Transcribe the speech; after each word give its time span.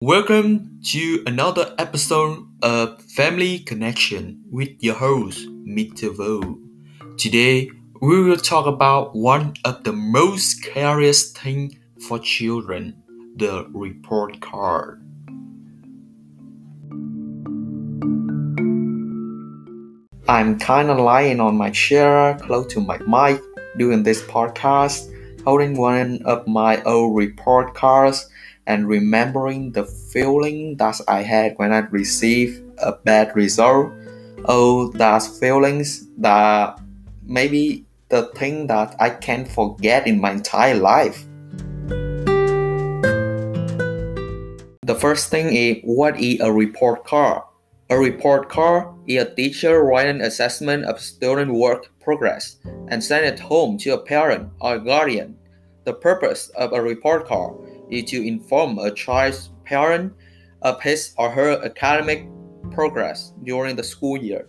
Welcome 0.00 0.78
to 0.84 1.24
another 1.26 1.74
episode 1.78 2.46
of 2.62 3.02
Family 3.02 3.58
Connection 3.58 4.44
with 4.50 4.68
your 4.78 4.94
host, 4.94 5.48
Mr. 5.48 6.16
Vo. 6.16 6.60
Today, 7.18 7.70
we 8.00 8.22
will 8.22 8.36
talk 8.36 8.66
about 8.66 9.16
one 9.16 9.54
of 9.64 9.82
the 9.82 9.92
most 9.92 10.58
scariest 10.58 11.36
things 11.36 11.74
for 12.06 12.20
children 12.20 13.02
the 13.36 13.66
report 13.72 14.40
card. 14.40 15.02
I'm 20.28 20.58
kind 20.58 20.90
of 20.90 20.98
lying 20.98 21.40
on 21.40 21.56
my 21.56 21.70
chair 21.70 22.38
close 22.42 22.72
to 22.74 22.80
my 22.80 22.98
mic 22.98 23.42
doing 23.78 24.02
this 24.04 24.22
podcast, 24.22 25.12
holding 25.46 25.78
one 25.78 26.20
of 26.24 26.46
my 26.46 26.82
old 26.82 27.16
report 27.16 27.72
cards 27.72 28.28
and 28.66 28.88
remembering 28.88 29.70
the 29.72 29.84
feeling 29.84 30.76
that 30.76 31.00
I 31.06 31.22
had 31.22 31.54
when 31.56 31.72
I 31.72 31.78
received 31.78 32.62
a 32.78 32.92
bad 32.92 33.34
result. 33.36 33.92
Oh, 34.46 34.90
those 34.90 35.38
feelings 35.38 36.08
that 36.18 36.80
maybe 37.22 37.86
the 38.08 38.24
thing 38.34 38.66
that 38.66 38.96
I 38.98 39.10
can't 39.10 39.46
forget 39.46 40.06
in 40.06 40.20
my 40.20 40.32
entire 40.32 40.74
life. 40.74 41.24
The 44.82 44.96
first 44.98 45.30
thing 45.30 45.54
is 45.54 45.78
what 45.84 46.18
is 46.20 46.40
a 46.40 46.52
report 46.52 47.04
card? 47.04 47.42
A 47.88 47.96
report 47.96 48.48
card 48.48 48.88
is 49.06 49.22
a 49.22 49.34
teacher 49.34 49.82
writing 49.82 50.20
assessment 50.20 50.84
of 50.86 51.00
student 51.00 51.54
work 51.54 51.86
progress 52.00 52.56
and 52.88 53.02
send 53.02 53.26
it 53.26 53.38
home 53.38 53.78
to 53.78 53.90
a 53.90 53.98
parent 53.98 54.50
or 54.60 54.78
guardian. 54.78 55.36
The 55.86 55.94
purpose 55.94 56.48
of 56.56 56.72
a 56.72 56.82
report 56.82 57.28
card 57.28 57.54
is 57.92 58.10
to 58.10 58.26
inform 58.26 58.76
a 58.80 58.90
child's 58.90 59.50
parent 59.64 60.12
of 60.62 60.82
his 60.82 61.14
or 61.16 61.30
her 61.30 61.62
academic 61.64 62.26
progress 62.72 63.32
during 63.44 63.76
the 63.76 63.84
school 63.84 64.18
year. 64.18 64.48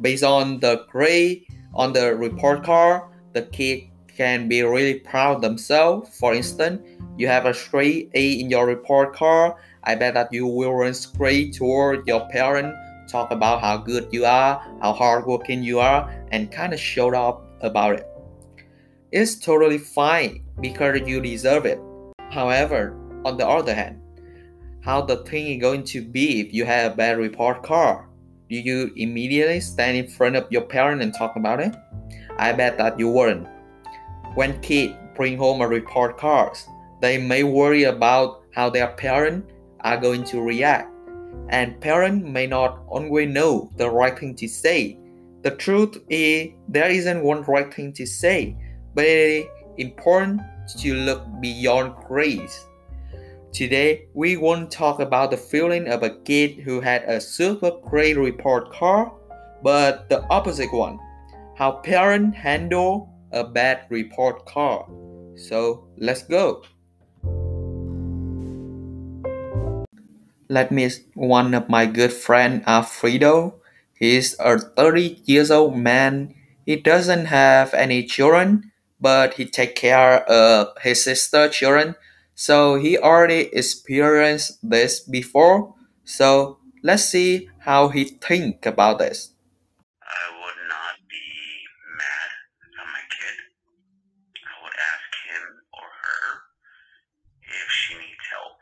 Based 0.00 0.24
on 0.24 0.58
the 0.58 0.84
grade 0.90 1.46
on 1.72 1.92
the 1.92 2.16
report 2.16 2.64
card, 2.64 3.02
the 3.32 3.42
kid 3.42 3.90
can 4.08 4.48
be 4.48 4.62
really 4.62 4.98
proud 4.98 5.40
themselves. 5.40 6.18
For 6.18 6.34
instance, 6.34 6.82
you 7.16 7.28
have 7.28 7.46
a 7.46 7.54
straight 7.54 8.10
A 8.14 8.32
in 8.40 8.50
your 8.50 8.66
report 8.66 9.14
card. 9.14 9.54
I 9.84 9.94
bet 9.94 10.14
that 10.14 10.32
you 10.32 10.48
will 10.48 10.74
run 10.74 10.94
straight 10.94 11.54
toward 11.54 12.08
your 12.08 12.28
parent, 12.28 12.74
talk 13.08 13.30
about 13.30 13.60
how 13.60 13.76
good 13.76 14.08
you 14.10 14.24
are, 14.24 14.58
how 14.82 14.92
hardworking 14.94 15.62
you 15.62 15.78
are, 15.78 16.10
and 16.32 16.50
kind 16.50 16.72
of 16.72 16.80
show 16.80 17.14
up 17.14 17.46
about 17.60 18.00
it. 18.00 18.08
It's 19.12 19.36
totally 19.36 19.78
fine 19.78 20.42
because 20.62 21.06
you 21.06 21.20
deserve 21.20 21.66
it. 21.66 21.78
However, 22.30 22.96
on 23.26 23.36
the 23.36 23.46
other 23.46 23.74
hand, 23.74 24.00
how 24.80 25.02
the 25.02 25.18
thing 25.24 25.48
is 25.48 25.60
going 25.60 25.84
to 25.84 26.02
be 26.02 26.40
if 26.40 26.54
you 26.54 26.64
have 26.64 26.92
a 26.92 26.96
bad 26.96 27.18
report 27.18 27.62
card? 27.62 28.06
Do 28.48 28.56
you 28.56 28.90
immediately 28.96 29.60
stand 29.60 29.96
in 29.96 30.08
front 30.08 30.36
of 30.36 30.50
your 30.50 30.62
parent 30.62 31.02
and 31.02 31.12
talk 31.12 31.36
about 31.36 31.60
it? 31.60 31.74
I 32.38 32.52
bet 32.52 32.78
that 32.78 32.98
you 32.98 33.08
wouldn't. 33.08 33.46
When 34.34 34.60
kids 34.60 34.94
bring 35.14 35.36
home 35.36 35.60
a 35.60 35.68
report 35.68 36.16
card, 36.18 36.56
they 37.00 37.18
may 37.18 37.42
worry 37.42 37.84
about 37.84 38.42
how 38.54 38.70
their 38.70 38.88
parent 38.88 39.44
are 39.80 39.96
going 39.96 40.24
to 40.24 40.40
react, 40.40 40.88
and 41.48 41.80
parents 41.80 42.26
may 42.26 42.46
not 42.46 42.82
always 42.88 43.28
know 43.28 43.70
the 43.76 43.90
right 43.90 44.18
thing 44.18 44.34
to 44.36 44.48
say. 44.48 44.98
The 45.42 45.50
truth 45.52 45.98
is, 46.08 46.50
there 46.68 46.90
isn't 46.90 47.22
one 47.22 47.42
right 47.42 47.72
thing 47.72 47.92
to 47.94 48.06
say, 48.06 48.56
but 48.94 49.04
it 49.04 49.08
is 49.08 49.46
important 49.78 50.40
to 50.78 50.94
look 50.94 51.24
beyond 51.40 51.96
grades. 52.06 52.66
Today, 53.52 54.08
we 54.14 54.36
won't 54.38 54.70
talk 54.70 54.98
about 55.00 55.30
the 55.30 55.36
feeling 55.36 55.88
of 55.88 56.02
a 56.02 56.16
kid 56.24 56.60
who 56.60 56.80
had 56.80 57.04
a 57.04 57.20
super 57.20 57.70
great 57.84 58.16
report 58.16 58.72
card, 58.72 59.10
but 59.62 60.08
the 60.08 60.22
opposite 60.28 60.72
one 60.72 60.98
how 61.54 61.72
parents 61.84 62.36
handle 62.36 63.12
a 63.30 63.44
bad 63.44 63.84
report 63.90 64.46
card. 64.46 64.86
So, 65.36 65.84
let's 65.98 66.22
go. 66.22 66.64
Let 70.48 70.72
me 70.72 70.90
one 71.14 71.54
of 71.54 71.68
my 71.68 71.86
good 71.86 72.12
friend 72.12 72.64
Alfredo. 72.66 73.60
He's 73.98 74.34
a 74.40 74.58
30 74.58 75.22
years 75.24 75.50
old 75.50 75.76
man. 75.76 76.34
He 76.66 76.76
doesn't 76.76 77.26
have 77.26 77.74
any 77.74 78.04
children 78.04 78.71
but 79.02 79.34
he 79.34 79.44
take 79.44 79.74
care 79.74 80.22
of 80.30 80.68
his 80.82 81.02
sister 81.04 81.48
children. 81.48 81.96
So 82.34 82.76
he 82.76 82.96
already 82.96 83.50
experienced 83.52 84.58
this 84.62 85.00
before. 85.00 85.74
So 86.04 86.58
let's 86.82 87.04
see 87.04 87.50
how 87.60 87.88
he 87.88 88.04
think 88.04 88.66
about 88.66 88.98
this 88.98 89.34
I 90.02 90.24
would 90.38 90.60
not 90.68 90.96
be 91.10 91.26
mad 91.98 92.30
at 92.62 92.86
my 92.86 93.02
kid. 93.10 93.38
I 94.46 94.54
would 94.62 94.78
ask 94.78 95.08
him 95.26 95.44
or 95.74 95.88
her 96.04 96.26
if 97.42 97.68
she 97.70 97.94
needs 97.94 98.26
help. 98.30 98.58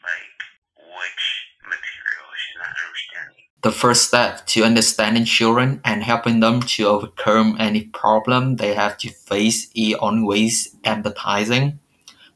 Like 0.00 0.38
which 0.80 1.24
material 1.66 2.28
she's 2.40 2.58
not 2.60 2.72
understanding. 2.72 3.49
The 3.62 3.72
first 3.72 4.08
step 4.08 4.46
to 4.48 4.64
understanding 4.64 5.24
children 5.24 5.80
and 5.84 6.02
helping 6.02 6.40
them 6.40 6.60
to 6.62 6.84
overcome 6.86 7.56
any 7.60 7.82
problem 7.84 8.56
they 8.56 8.74
have 8.74 8.96
to 8.98 9.10
face 9.10 9.70
is 9.74 9.94
always 9.94 10.74
empathizing. 10.84 11.78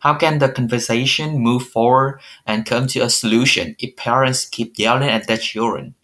How 0.01 0.15
can 0.15 0.39
the 0.39 0.51
conversation 0.51 1.39
move 1.39 1.67
forward 1.69 2.21
and 2.47 2.67
come 2.67 2.87
to 2.89 3.01
a 3.01 3.11
solution 3.11 3.75
if 3.79 3.97
parents 3.97 4.45
keep 4.45 4.79
yelling 4.79 5.09
at 5.09 5.27
their 5.27 5.39
children? 5.39 5.95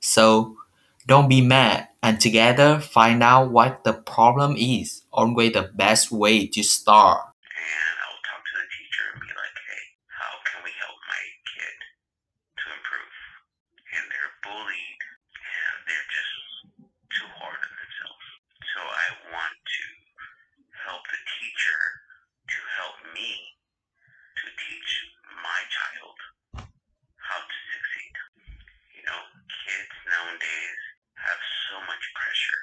So, 0.00 0.56
don't 1.06 1.28
be 1.28 1.40
mad 1.40 1.88
and 2.02 2.20
together 2.20 2.80
find 2.80 3.22
out 3.22 3.50
what 3.52 3.84
the 3.84 3.92
problem 3.94 4.56
is. 4.58 5.02
Always 5.12 5.52
the 5.52 5.70
best 5.74 6.10
way 6.10 6.46
to 6.48 6.62
start. 6.64 7.22
And 7.54 7.96
I 8.02 8.06
will 8.10 8.22
talk 8.26 8.42
to 8.42 8.54
the 8.58 8.66
teacher 8.74 9.06
and 9.14 9.20
be 9.22 9.30
like, 9.30 9.56
hey, 9.70 9.84
how 10.10 10.32
can 10.46 10.58
we 10.66 10.72
help 10.82 10.98
my 11.06 11.22
kid 11.54 11.78
to 12.58 12.64
improve? 12.74 13.14
And 13.94 14.04
they're 14.10 14.34
bullied 14.42 15.02
and 15.38 15.76
they're 15.86 16.10
just 16.10 16.34
too 17.14 17.28
hard 17.38 17.58
on 17.62 17.74
themselves. 17.78 18.26
So 18.74 18.80
I 18.82 19.06
want 19.30 19.56
to 19.62 19.84
help 20.86 21.02
the 21.06 21.22
teacher 21.38 21.80
to 22.50 22.58
help 22.82 22.98
me 23.14 23.30
to 24.42 24.46
teach 24.58 24.90
my 25.42 25.60
child 25.70 26.18
how 27.18 27.40
to 27.42 27.58
succeed. 27.72 28.14
You 28.98 29.02
know, 29.06 29.20
kids 29.66 29.94
nowadays 30.06 30.82
have 31.16 31.40
so 31.70 31.76
much 31.88 32.04
pressure. 32.14 32.62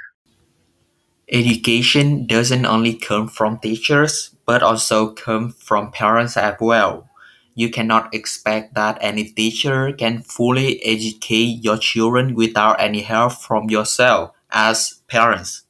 Education 1.34 2.28
doesn't 2.28 2.64
only 2.68 2.94
come 2.94 3.28
from 3.28 3.58
teachers, 3.58 4.36
but 4.46 4.62
also 4.62 5.10
come 5.10 5.52
from 5.52 5.92
parents 5.92 6.38
as 6.38 6.56
well. 6.60 7.10
You 7.56 7.72
cannot 7.72 8.14
expect 8.14 8.76
that 8.76 9.00
any 9.02 9.24
teacher 9.24 9.92
can 9.94 10.22
fully 10.22 10.80
educate 10.86 11.64
your 11.64 11.78
children 11.78 12.36
without 12.36 12.80
any 12.80 13.02
help 13.02 13.34
from 13.34 13.72
yourself 13.72 14.36
as 14.52 15.02
parents. 15.08 15.64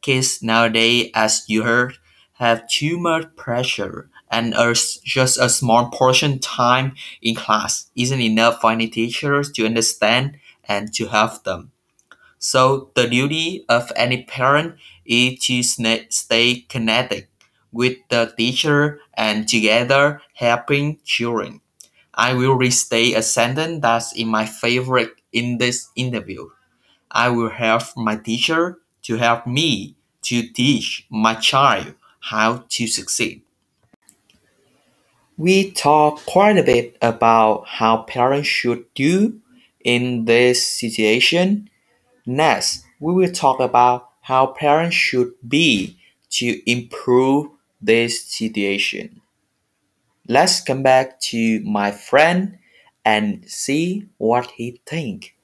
Kids 0.00 0.42
nowadays, 0.42 1.10
as 1.14 1.44
you 1.48 1.64
heard, 1.64 1.98
have 2.34 2.66
too 2.66 2.98
much 2.98 3.36
pressure 3.36 4.08
and 4.30 4.54
just 5.04 5.38
a 5.38 5.50
small 5.50 5.90
portion 5.90 6.38
time 6.38 6.94
in 7.20 7.34
class 7.34 7.90
isn't 7.94 8.22
enough 8.22 8.58
for 8.62 8.72
any 8.72 8.88
teachers 8.88 9.52
to 9.52 9.66
understand 9.66 10.38
and 10.66 10.94
to 10.94 11.08
help 11.08 11.44
them. 11.44 11.72
So 12.44 12.90
the 12.94 13.08
duty 13.08 13.64
of 13.70 13.90
any 13.96 14.22
parent 14.24 14.76
is 15.06 15.40
to 15.46 15.62
stay 15.62 16.66
connected 16.68 17.26
with 17.72 17.96
the 18.10 18.34
teacher 18.36 19.00
and 19.14 19.48
together 19.48 20.20
helping 20.34 20.98
children. 21.04 21.62
I 22.12 22.34
will 22.34 22.52
restate 22.52 23.16
a 23.16 23.22
sentence 23.22 23.80
that's 23.80 24.12
in 24.12 24.28
my 24.28 24.44
favorite 24.44 25.14
in 25.32 25.56
this 25.56 25.88
interview. 25.96 26.50
I 27.10 27.30
will 27.30 27.48
help 27.48 27.82
my 27.96 28.16
teacher 28.16 28.78
to 29.04 29.16
help 29.16 29.46
me 29.46 29.96
to 30.24 30.46
teach 30.46 31.06
my 31.10 31.36
child 31.36 31.94
how 32.20 32.64
to 32.68 32.86
succeed. 32.86 33.40
We 35.38 35.70
talk 35.72 36.26
quite 36.26 36.58
a 36.58 36.62
bit 36.62 36.98
about 37.00 37.66
how 37.66 38.02
parents 38.02 38.48
should 38.48 38.84
do 38.94 39.40
in 39.82 40.26
this 40.26 40.68
situation. 40.68 41.70
Next, 42.26 42.84
we 43.00 43.12
will 43.12 43.30
talk 43.32 43.60
about 43.60 44.08
how 44.22 44.46
parents 44.46 44.96
should 44.96 45.32
be 45.46 45.98
to 46.30 46.70
improve 46.70 47.48
this 47.80 48.24
situation. 48.24 49.20
Let's 50.26 50.60
come 50.60 50.82
back 50.82 51.20
to 51.32 51.60
my 51.60 51.90
friend 51.90 52.58
and 53.04 53.44
see 53.46 54.08
what 54.16 54.50
he 54.52 54.80
think. 54.86 55.36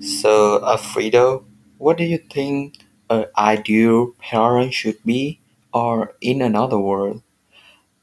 So, 0.00 0.62
Alfredo, 0.64 1.44
what 1.78 1.96
do 1.96 2.04
you 2.04 2.18
think 2.18 2.78
an 3.08 3.26
ideal 3.36 4.12
parent 4.18 4.74
should 4.74 5.02
be 5.04 5.40
Or 5.72 6.14
in 6.20 6.42
another 6.42 6.78
word, 6.78 7.22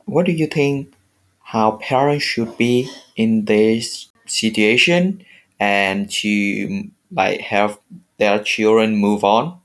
what 0.05 0.25
do 0.25 0.31
you 0.31 0.47
think 0.47 0.93
how 1.41 1.71
parents 1.83 2.23
should 2.23 2.57
be 2.57 2.89
in 3.15 3.45
this 3.45 4.07
situation 4.25 5.25
and 5.59 6.09
to 6.23 6.89
like 7.11 7.39
help 7.41 7.83
their 8.17 8.43
children 8.43 8.95
move 8.95 9.23
on? 9.23 9.59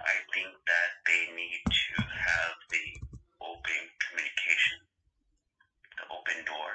I 0.00 0.14
think 0.32 0.52
that 0.66 0.90
they 1.06 1.22
need 1.36 1.62
to 1.66 2.02
have 2.02 2.54
the 2.72 2.86
open 3.44 3.82
communication, 4.00 4.80
the 6.00 6.06
open 6.08 6.38
door, 6.48 6.72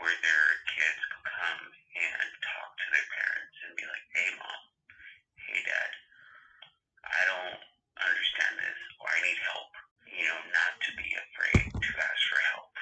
where 0.00 0.16
their 0.24 0.46
kids 0.72 1.00
can 1.12 1.22
come 1.26 1.62
and 1.68 2.28
talk 2.40 2.68
to 2.80 2.86
their 2.92 3.08
parents 3.12 3.56
and 3.68 3.72
be 3.76 3.84
like, 3.84 4.06
hey, 4.16 4.30
mom, 4.40 4.60
hey, 5.36 5.60
dad, 5.64 5.90
I 7.04 7.20
don't 7.28 7.60
understand 8.00 8.54
this 8.56 8.80
or 9.00 9.06
I 9.12 9.18
need 9.20 9.40
help. 9.44 9.70
You 10.08 10.24
know, 10.24 10.40
not 10.48 10.72
to 10.80 10.90
be 10.96 11.08
afraid 11.12 11.68
to 11.68 11.90
ask 12.00 12.20
for 12.32 12.40
help. 12.56 12.72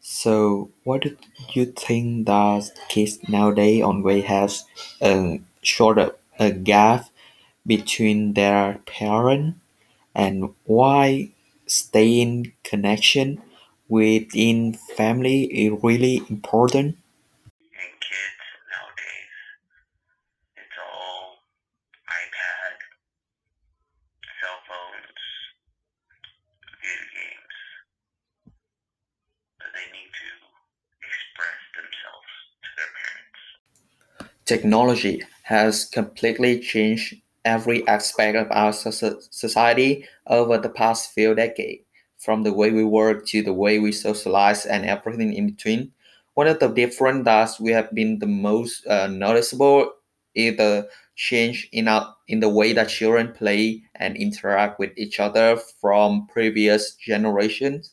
So, 0.00 0.57
what 0.88 1.02
do 1.02 1.16
you 1.52 1.66
think 1.66 2.26
that 2.26 2.70
kids 2.88 3.18
nowadays 3.28 3.82
always 3.82 4.24
has 4.24 4.64
a 5.02 5.40
short 5.62 5.98
of 5.98 6.14
a 6.38 6.50
gap 6.50 7.04
between 7.66 8.34
their 8.34 8.80
parent 8.86 9.56
and 10.14 10.54
why 10.64 11.30
staying 11.66 12.52
connection 12.64 13.42
within 13.88 14.74
family 14.74 15.44
is 15.44 15.72
really 15.82 16.22
important? 16.30 16.96
And 17.80 17.94
kids 18.00 18.42
nowadays, 18.72 19.36
it's 20.56 20.78
all 20.80 21.36
iPad, 22.08 22.76
cell 24.40 24.60
phones, 24.68 25.22
video 26.80 27.04
games. 27.16 27.56
But 29.58 29.70
they 29.74 29.86
need 29.92 30.10
to 30.12 30.28
express 31.02 31.60
themselves 31.76 32.32
to 32.62 32.68
their 32.76 32.92
parents. 32.98 34.34
Technology 34.48 35.22
has 35.42 35.84
completely 35.84 36.58
changed 36.58 37.16
every 37.44 37.86
aspect 37.86 38.34
of 38.34 38.46
our 38.50 38.72
society 38.72 40.06
over 40.26 40.56
the 40.56 40.70
past 40.70 41.12
few 41.12 41.34
decades, 41.34 41.84
from 42.16 42.44
the 42.44 42.52
way 42.54 42.70
we 42.70 42.82
work 42.82 43.26
to 43.26 43.42
the 43.42 43.52
way 43.52 43.78
we 43.78 43.92
socialize 43.92 44.64
and 44.64 44.86
everything 44.86 45.34
in 45.34 45.50
between. 45.50 45.92
One 46.32 46.46
of 46.46 46.60
the 46.60 46.68
different 46.68 47.26
that 47.26 47.50
we 47.60 47.72
have 47.72 47.92
been 47.92 48.20
the 48.20 48.26
most 48.26 48.86
uh, 48.86 49.08
noticeable 49.08 49.92
is 50.34 50.56
the 50.56 50.88
change 51.14 51.68
in 51.72 51.86
our 51.86 52.16
in 52.28 52.40
the 52.40 52.48
way 52.48 52.72
that 52.72 52.88
children 52.88 53.34
play 53.34 53.82
and 53.96 54.16
interact 54.16 54.78
with 54.78 54.92
each 54.96 55.20
other 55.20 55.58
from 55.78 56.26
previous 56.26 56.94
generations. 56.94 57.92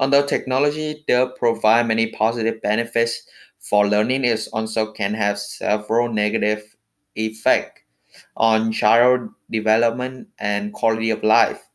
Although 0.00 0.24
technology 0.24 1.04
does 1.06 1.32
provide 1.38 1.88
many 1.88 2.06
positive 2.12 2.62
benefits 2.62 3.26
for 3.60 3.88
learning, 3.88 4.24
is 4.24 4.48
also 4.48 4.92
can 4.92 5.14
have 5.14 5.38
several 5.38 6.12
negative 6.12 6.76
effects 7.16 7.82
on 8.36 8.72
child 8.72 9.28
development 9.50 10.28
and 10.38 10.72
quality 10.72 11.10
of 11.10 11.22
life. 11.22 11.68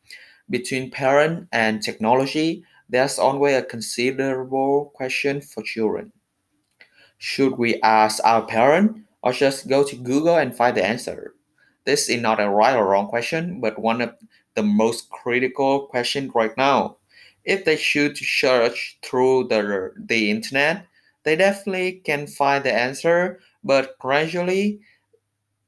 Between 0.50 0.90
parent 0.90 1.48
and 1.52 1.82
technology, 1.82 2.64
there's 2.88 3.18
always 3.18 3.56
a 3.56 3.62
considerable 3.62 4.92
question 4.94 5.40
for 5.40 5.62
children. 5.62 6.12
Should 7.18 7.56
we 7.56 7.80
ask 7.82 8.22
our 8.24 8.44
parent 8.44 8.98
or 9.22 9.32
just 9.32 9.68
go 9.68 9.84
to 9.84 9.96
Google 9.96 10.36
and 10.36 10.54
find 10.54 10.76
the 10.76 10.84
answer? 10.84 11.34
This 11.84 12.08
is 12.08 12.20
not 12.20 12.40
a 12.40 12.48
right 12.48 12.76
or 12.76 12.86
wrong 12.86 13.08
question, 13.08 13.60
but 13.60 13.78
one 13.78 14.00
of 14.00 14.14
the 14.54 14.62
most 14.62 15.10
critical 15.10 15.86
questions 15.86 16.32
right 16.34 16.56
now. 16.56 16.96
If 17.44 17.64
they 17.64 17.76
should 17.76 18.16
search 18.16 18.98
through 19.02 19.48
the, 19.48 19.92
the 19.96 20.30
internet, 20.30 20.86
they 21.24 21.36
definitely 21.36 21.94
can 22.04 22.26
find 22.26 22.64
the 22.64 22.72
answer, 22.72 23.40
but 23.64 23.98
gradually 23.98 24.80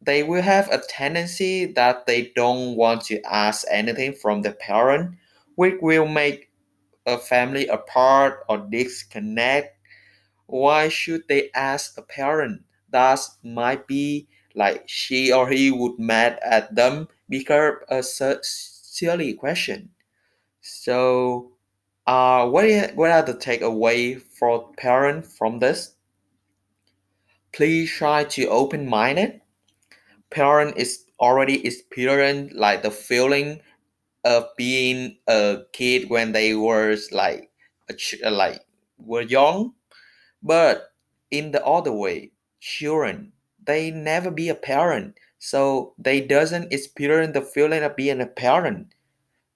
they 0.00 0.23
will 0.23 0.43
have 0.43 0.70
a 0.70 0.79
tendency 0.79 1.67
that 1.67 2.06
they 2.06 2.32
don't 2.37 2.76
want 2.76 3.03
to 3.06 3.20
ask 3.23 3.67
anything 3.70 4.12
from 4.12 4.43
the 4.43 4.53
parent, 4.53 5.17
which 5.56 5.75
will 5.82 6.06
make 6.06 6.50
a 7.06 7.19
family 7.19 7.67
apart 7.69 8.44
or 8.49 8.58
disconnect. 8.58 9.79
Why 10.47 10.88
should 10.88 11.29
they 11.29 11.50
ask 11.55 11.97
a 11.99 12.02
parent? 12.02 12.64
That 12.91 13.20
might 13.44 13.87
be 13.87 14.29
like 14.55 14.85
she 14.88 15.32
or 15.32 15.49
he 15.50 15.70
would 15.70 15.99
mad 15.99 16.38
at 16.43 16.75
them 16.75 17.09
because 17.29 17.76
a 17.88 18.02
silly 18.43 19.35
question. 19.35 19.91
So, 20.62 21.56
uh, 22.06 22.49
what, 22.49 22.64
is, 22.64 22.93
what 22.94 23.11
are 23.11 23.23
the 23.23 23.35
takeaway 23.35 24.20
for 24.20 24.73
parent 24.76 25.26
from 25.26 25.58
this? 25.58 25.94
Please 27.53 27.91
try 27.91 28.25
to 28.25 28.47
open 28.49 28.88
minded 28.88 29.41
parent 30.31 30.76
is 30.76 31.05
already 31.20 31.64
experienced 31.67 32.55
like 32.55 32.82
the 32.82 32.91
feeling 32.91 33.61
of 34.25 34.44
being 34.56 35.17
a 35.29 35.58
kid 35.73 36.11
when 36.11 36.32
they 36.32 36.55
were 36.55 36.97
like 37.12 37.50
a 37.88 38.31
like 38.31 38.61
were 38.99 39.23
young. 39.23 39.73
But 40.43 40.93
in 41.31 41.52
the 41.52 41.64
other 41.64 41.93
way 41.93 42.32
children 42.61 43.32
they 43.64 43.91
never 43.91 44.31
be 44.31 44.49
a 44.49 44.55
parent. 44.55 45.19
So 45.38 45.94
they 45.99 46.20
doesn't 46.20 46.73
experience 46.73 47.35
the 47.35 47.43
feeling 47.43 47.82
of 47.82 47.97
being 47.97 48.20
a 48.20 48.26
parent. 48.26 48.94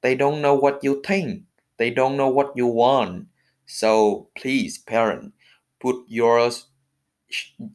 They 0.03 0.15
don't 0.15 0.43
know 0.43 0.55
what 0.55 0.83
you 0.83 1.03
think 1.05 1.45
they 1.81 1.91
don't 1.91 2.17
know 2.17 2.29
what 2.29 2.53
you 2.57 2.69
want 2.69 3.27
so 3.67 4.29
please 4.37 4.79
parent 4.79 5.35
put 5.81 5.99
yours 6.09 6.69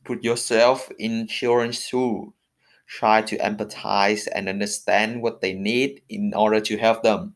put 0.04 0.24
yourself 0.24 0.92
in 0.98 1.28
children's 1.28 1.80
shoes 1.80 2.30
try 2.88 3.22
to 3.22 3.38
empathize 3.40 4.28
and 4.34 4.50
understand 4.50 5.22
what 5.22 5.42
they 5.42 5.54
need 5.54 6.02
in 6.10 6.34
order 6.36 6.62
to 6.62 6.78
help 6.78 7.04
them. 7.04 7.36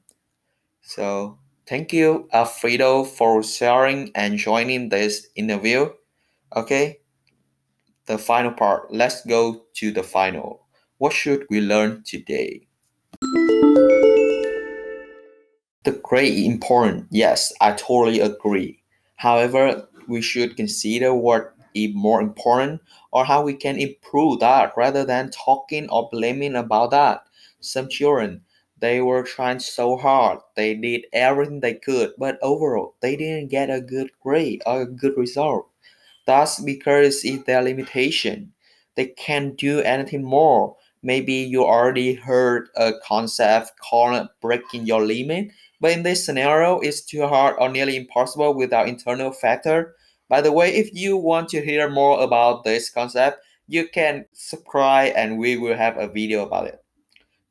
So, 0.82 1.40
thank 1.68 1.94
you, 1.94 2.30
Alfredo, 2.34 3.06
for 3.06 3.44
sharing 3.44 4.12
and 4.16 4.38
joining 4.38 4.90
this 4.90 5.28
interview. 5.36 5.92
Okay, 6.56 7.00
the 8.08 8.18
final 8.18 8.52
part. 8.52 8.94
Let's 8.94 9.26
go 9.26 9.64
to 9.76 9.92
the 9.92 10.04
final. 10.04 10.68
What 11.00 11.14
should 11.14 11.48
we 11.50 11.62
learn 11.62 12.04
today? 12.06 12.69
The 15.84 15.92
great 15.92 16.38
important. 16.46 17.08
Yes, 17.12 17.52
I 17.60 17.74
totally 17.74 18.22
agree. 18.22 18.82
However, 19.18 19.90
we 20.08 20.22
should 20.22 20.56
consider 20.56 21.14
what 21.14 21.54
is 21.74 21.94
more 21.94 22.22
important 22.22 22.80
or 23.12 23.26
how 23.26 23.42
we 23.44 23.56
can 23.56 23.78
improve 23.78 24.40
that 24.40 24.72
rather 24.78 25.04
than 25.04 25.32
talking 25.32 25.90
or 25.90 26.08
blaming 26.10 26.56
about 26.56 26.92
that. 26.92 27.26
Some 27.60 27.90
children, 27.90 28.46
they 28.80 29.02
were 29.02 29.24
trying 29.24 29.60
so 29.60 29.98
hard, 29.98 30.40
they 30.56 30.76
did 30.76 31.08
everything 31.12 31.60
they 31.60 31.74
could, 31.74 32.14
but 32.18 32.40
overall, 32.42 32.96
they 33.02 33.18
didn't 33.18 33.50
get 33.50 33.70
a 33.70 33.82
good 33.82 34.12
grade 34.22 34.62
or 34.66 34.84
a 34.84 34.86
good 34.86 35.18
result. 35.18 35.68
That's 36.26 36.62
because 36.62 37.26
it's 37.26 37.44
their 37.44 37.62
limitation. 37.62 38.54
They 38.96 39.08
can't 39.08 39.58
do 39.58 39.82
anything 39.82 40.24
more. 40.24 40.78
Maybe 41.02 41.34
you 41.34 41.64
already 41.64 42.16
heard 42.16 42.70
a 42.76 42.94
concept 43.04 43.74
called 43.80 44.28
breaking 44.42 44.86
your 44.86 45.02
limit, 45.02 45.52
but 45.80 45.92
in 45.92 46.04
this 46.04 46.26
scenario, 46.26 46.80
it's 46.80 47.02
too 47.02 47.26
hard 47.28 47.56
or 47.58 47.70
nearly 47.70 47.96
impossible 47.96 48.54
without 48.54 48.90
internal 48.90 49.32
factor. 49.32 49.96
By 50.28 50.42
the 50.42 50.52
way, 50.52 50.76
if 50.76 50.94
you 50.94 51.16
want 51.18 51.50
to 51.50 51.64
hear 51.64 51.90
more 51.90 52.22
about 52.22 52.64
this 52.64 52.90
concept, 52.90 53.44
you 53.68 53.88
can 53.88 54.26
subscribe 54.34 55.14
and 55.16 55.38
we 55.38 55.56
will 55.56 55.78
have 55.78 55.98
a 55.98 56.08
video 56.08 56.46
about 56.46 56.68
it. 56.68 56.84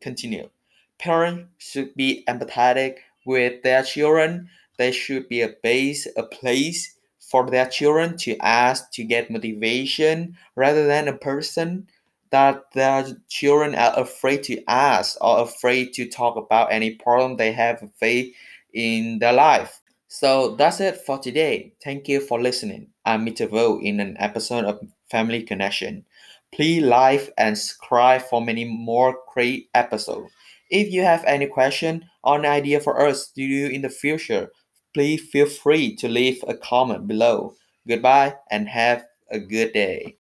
Continue. 0.00 0.50
Parents 0.98 1.48
should 1.58 1.94
be 1.94 2.24
empathetic 2.28 2.96
with 3.24 3.62
their 3.62 3.82
children. 3.82 4.48
There 4.76 4.92
should 4.92 5.28
be 5.28 5.42
a 5.42 5.54
base, 5.62 6.06
a 6.16 6.22
place 6.22 6.96
for 7.18 7.48
their 7.48 7.68
children 7.68 8.16
to 8.18 8.36
ask 8.38 8.90
to 8.92 9.04
get 9.04 9.30
motivation 9.30 10.36
rather 10.56 10.86
than 10.86 11.08
a 11.08 11.16
person 11.16 11.86
that 12.30 12.70
their 12.72 13.06
children 13.28 13.74
are 13.74 13.98
afraid 13.98 14.42
to 14.44 14.62
ask 14.68 15.16
or 15.20 15.40
afraid 15.40 15.92
to 15.94 16.08
talk 16.08 16.36
about 16.36 16.72
any 16.72 16.94
problem 16.96 17.36
they 17.36 17.52
have 17.52 17.82
faced 17.98 18.36
in 18.72 19.18
their 19.18 19.32
life. 19.32 19.80
So 20.08 20.56
that's 20.56 20.80
it 20.80 20.96
for 21.04 21.18
today. 21.18 21.74
Thank 21.82 22.08
you 22.08 22.20
for 22.20 22.40
listening. 22.40 22.88
I'm 23.04 23.26
Mr. 23.26 23.48
Vo 23.48 23.78
in 23.80 24.00
an 24.00 24.16
episode 24.18 24.64
of 24.64 24.80
Family 25.10 25.42
Connection. 25.42 26.04
Please 26.52 26.82
like 26.82 27.32
and 27.36 27.58
subscribe 27.58 28.22
for 28.22 28.40
many 28.40 28.64
more 28.64 29.18
great 29.34 29.68
episodes. 29.74 30.32
If 30.70 30.92
you 30.92 31.02
have 31.02 31.24
any 31.26 31.46
question 31.46 32.06
or 32.24 32.38
an 32.38 32.46
idea 32.46 32.80
for 32.80 33.06
us 33.06 33.28
to 33.32 33.46
do 33.46 33.74
in 33.74 33.82
the 33.82 33.90
future, 33.90 34.50
please 34.94 35.22
feel 35.30 35.46
free 35.46 35.94
to 35.96 36.08
leave 36.08 36.42
a 36.48 36.54
comment 36.54 37.06
below. 37.06 37.54
Goodbye 37.86 38.36
and 38.50 38.68
have 38.68 39.04
a 39.30 39.38
good 39.38 39.72
day. 39.72 40.16